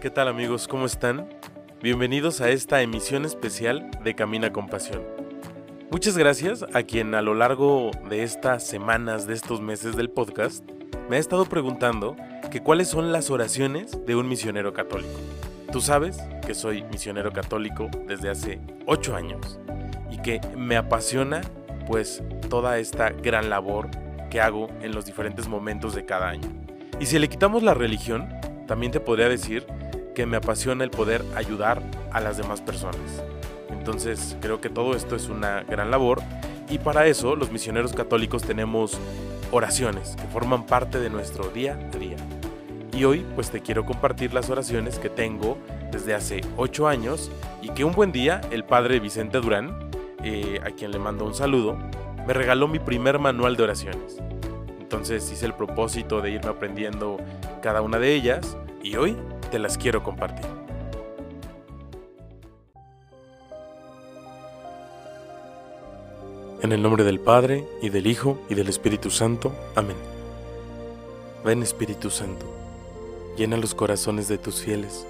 [0.00, 0.68] ¿Qué tal amigos?
[0.68, 1.28] ¿Cómo están?
[1.82, 5.02] Bienvenidos a esta emisión especial de Camina con Pasión.
[5.90, 10.68] Muchas gracias a quien a lo largo de estas semanas, de estos meses del podcast,
[11.08, 12.16] me ha estado preguntando
[12.50, 15.18] que cuáles son las oraciones de un misionero católico.
[15.70, 19.58] Tú sabes que soy misionero católico desde hace 8 años
[20.10, 21.40] y que me apasiona
[21.86, 23.88] pues toda esta gran labor
[24.30, 26.48] que hago en los diferentes momentos de cada año.
[27.00, 28.28] Y si le quitamos la religión,
[28.72, 29.66] también te podría decir
[30.14, 33.22] que me apasiona el poder ayudar a las demás personas.
[33.68, 36.22] Entonces creo que todo esto es una gran labor
[36.70, 38.98] y para eso los misioneros católicos tenemos
[39.50, 42.16] oraciones que forman parte de nuestro día a día.
[42.96, 45.58] Y hoy pues te quiero compartir las oraciones que tengo
[45.90, 49.90] desde hace 8 años y que un buen día el padre Vicente Durán,
[50.24, 51.76] eh, a quien le mando un saludo,
[52.26, 54.16] me regaló mi primer manual de oraciones.
[54.80, 57.18] Entonces hice el propósito de irme aprendiendo
[57.60, 59.16] cada una de ellas y hoy
[59.50, 60.46] te las quiero compartir.
[66.62, 69.52] En el nombre del Padre, y del Hijo, y del Espíritu Santo.
[69.74, 69.96] Amén.
[71.44, 72.46] Ven Espíritu Santo,
[73.36, 75.04] llena los corazones de tus fieles,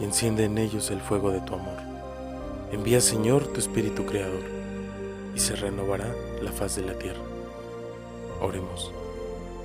[0.00, 1.78] y enciende en ellos el fuego de tu amor.
[2.72, 4.42] Envía Señor tu Espíritu Creador,
[5.34, 7.22] y se renovará la faz de la tierra.
[8.40, 8.92] Oremos.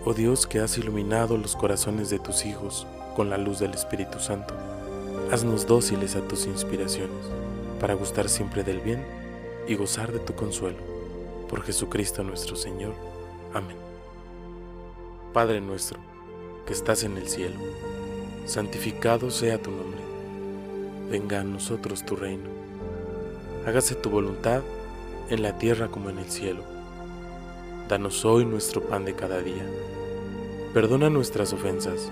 [0.05, 4.19] Oh Dios que has iluminado los corazones de tus hijos, con la luz del Espíritu
[4.19, 4.53] Santo.
[5.31, 7.25] Haznos dóciles a tus inspiraciones,
[7.80, 9.03] para gustar siempre del bien
[9.67, 10.77] y gozar de tu consuelo.
[11.49, 12.93] Por Jesucristo nuestro Señor.
[13.53, 13.77] Amén.
[15.33, 15.99] Padre nuestro,
[16.67, 17.55] que estás en el cielo,
[18.45, 20.02] santificado sea tu nombre.
[21.09, 22.49] Venga a nosotros tu reino.
[23.66, 24.61] Hágase tu voluntad
[25.30, 26.63] en la tierra como en el cielo.
[27.88, 29.66] Danos hoy nuestro pan de cada día.
[30.73, 32.11] Perdona nuestras ofensas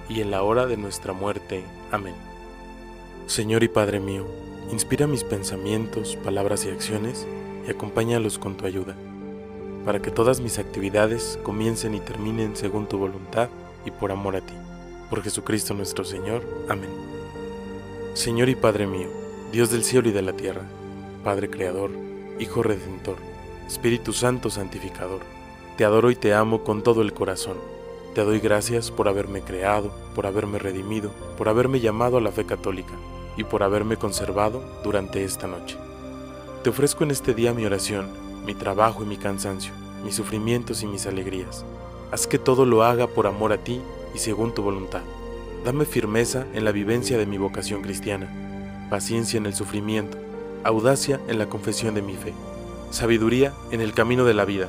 [0.11, 1.63] y en la hora de nuestra muerte.
[1.89, 2.15] Amén.
[3.27, 4.25] Señor y Padre mío,
[4.69, 7.25] inspira mis pensamientos, palabras y acciones
[7.65, 8.95] y acompáñalos con tu ayuda,
[9.85, 13.47] para que todas mis actividades comiencen y terminen según tu voluntad
[13.85, 14.53] y por amor a ti.
[15.09, 16.43] Por Jesucristo nuestro Señor.
[16.67, 16.89] Amén.
[18.13, 19.07] Señor y Padre mío,
[19.53, 20.63] Dios del cielo y de la tierra,
[21.23, 21.91] Padre Creador,
[22.37, 23.15] Hijo Redentor,
[23.65, 25.21] Espíritu Santo Santificador,
[25.77, 27.55] te adoro y te amo con todo el corazón
[28.13, 32.45] te doy gracias por haberme creado, por haberme redimido, por haberme llamado a la fe
[32.45, 32.93] católica
[33.37, 35.77] y por haberme conservado durante esta noche.
[36.61, 38.09] Te ofrezco en este día mi oración,
[38.45, 39.71] mi trabajo y mi cansancio,
[40.03, 41.63] mis sufrimientos y mis alegrías.
[42.11, 43.81] Haz que todo lo haga por amor a ti
[44.13, 45.03] y según tu voluntad.
[45.63, 50.17] Dame firmeza en la vivencia de mi vocación cristiana, paciencia en el sufrimiento,
[50.65, 52.33] audacia en la confesión de mi fe,
[52.89, 54.67] sabiduría en el camino de la vida,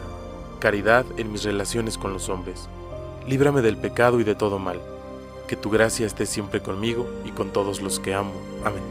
[0.61, 2.69] caridad en mis relaciones con los hombres
[3.27, 4.81] líbrame del pecado y de todo mal.
[5.49, 8.33] Que tu gracia esté siempre conmigo y con todos los que amo.
[8.65, 8.83] Amén.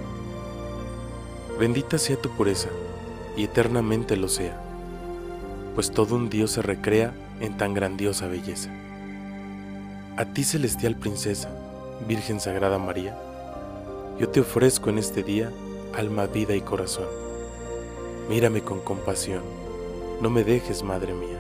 [1.59, 2.69] Bendita sea tu pureza,
[3.36, 4.59] y eternamente lo sea,
[5.75, 8.69] pues todo un Dios se recrea en tan grandiosa belleza.
[10.18, 11.50] A ti, celestial princesa,
[12.08, 13.18] Virgen Sagrada María,
[14.19, 15.52] yo te ofrezco en este día
[15.96, 17.08] alma, vida y corazón.
[18.30, 19.44] Mírame con compasión,
[20.22, 21.40] no me dejes, Madre mía.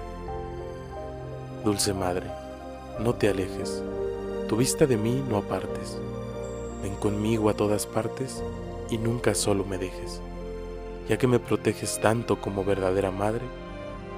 [1.63, 2.27] Dulce Madre,
[3.01, 3.83] no te alejes,
[4.47, 5.99] tu vista de mí no apartes.
[6.83, 8.43] Ven conmigo a todas partes
[8.89, 10.21] y nunca solo me dejes.
[11.09, 13.41] Ya que me proteges tanto como verdadera madre,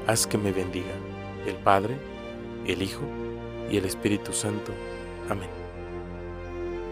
[0.08, 0.94] haz que me bendiga
[1.48, 1.98] el Padre,
[2.66, 3.02] el Hijo
[3.72, 4.72] y el Espíritu Santo.
[5.30, 5.50] Amén.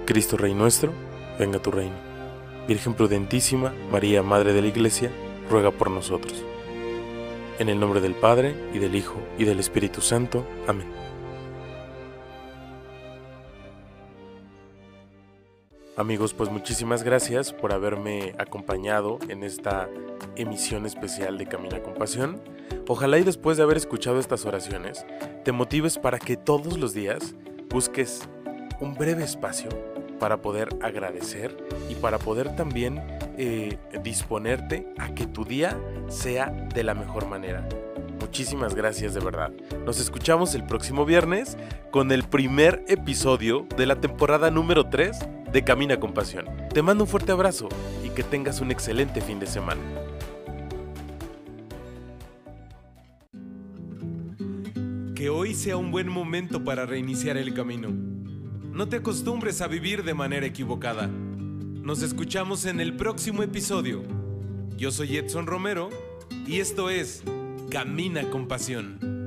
[0.06, 0.92] Cristo Rey nuestro,
[1.40, 1.96] venga tu reino.
[2.68, 5.12] Virgen prudentísima, María, Madre de la Iglesia,
[5.50, 6.44] ruega por nosotros.
[7.60, 10.46] En el nombre del Padre, y del Hijo, y del Espíritu Santo.
[10.68, 11.11] Amén.
[16.02, 19.88] Amigos, pues muchísimas gracias por haberme acompañado en esta
[20.36, 22.42] emisión especial de Camina con Pasión.
[22.88, 25.06] Ojalá y después de haber escuchado estas oraciones,
[25.46, 27.36] te motives para que todos los días
[27.70, 28.28] busques
[28.80, 29.70] un breve espacio
[30.20, 31.56] para poder agradecer
[31.88, 33.00] y para poder también
[33.38, 37.70] eh, disponerte a que tu día sea de la mejor manera.
[38.20, 39.52] Muchísimas gracias de verdad.
[39.86, 41.58] Nos escuchamos el próximo viernes
[41.92, 46.46] con el primer episodio de la temporada número 3 de Camina con Pasión.
[46.74, 47.68] Te mando un fuerte abrazo
[48.06, 49.82] y que tengas un excelente fin de semana.
[55.16, 57.90] Que hoy sea un buen momento para reiniciar el camino.
[57.90, 61.08] No te acostumbres a vivir de manera equivocada.
[61.08, 64.04] Nos escuchamos en el próximo episodio.
[64.78, 65.90] Yo soy Edson Romero
[66.48, 67.24] y esto es
[67.70, 69.21] Camina con Pasión.